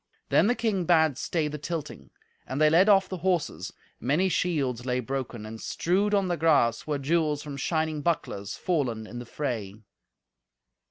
[0.29, 2.09] Then the king bade stay the tilting.
[2.47, 3.71] And they led off the horses.
[3.99, 9.05] Many shields lay broken, and, strewed on the grass, were jewels from shining bucklers, fallen
[9.05, 9.75] in the fray.